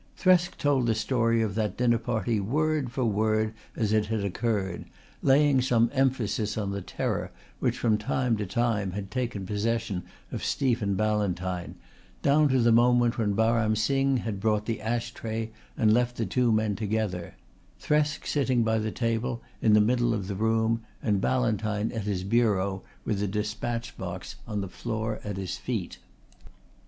[0.17, 4.85] Thresk told the story of that dinner party word for word as it had occurred,
[5.21, 10.01] laying some emphasis on the terror which from time to time had taken possession
[10.31, 11.75] of Stephen Ballantyne,
[12.23, 16.25] down to the moment when Baram Singh had brought the ash tray and left the
[16.25, 17.35] two men together,
[17.79, 22.23] Thresk sitting by the table in the middle of the room and Ballantyne at his
[22.23, 25.99] bureau with the despatch box on the floor at his feet.